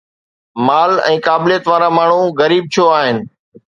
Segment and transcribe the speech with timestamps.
[0.67, 3.17] مال ۽ قابليت وارا ماڻهو غريب ڇو آهن؟